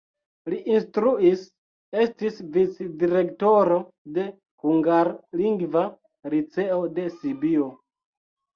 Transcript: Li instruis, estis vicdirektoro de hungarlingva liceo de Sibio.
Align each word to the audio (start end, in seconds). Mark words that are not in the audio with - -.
Li 0.51 0.59
instruis, 0.75 1.43
estis 2.03 2.39
vicdirektoro 2.55 3.77
de 4.17 4.27
hungarlingva 4.65 5.87
liceo 6.37 6.83
de 6.99 7.09
Sibio. 7.23 7.71